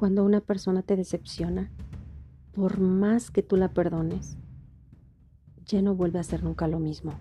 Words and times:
Cuando 0.00 0.24
una 0.24 0.40
persona 0.40 0.80
te 0.80 0.96
decepciona, 0.96 1.70
por 2.52 2.80
más 2.80 3.30
que 3.30 3.42
tú 3.42 3.58
la 3.58 3.74
perdones, 3.74 4.38
ya 5.66 5.82
no 5.82 5.94
vuelve 5.94 6.18
a 6.18 6.22
ser 6.22 6.42
nunca 6.42 6.66
lo 6.68 6.78
mismo. 6.78 7.12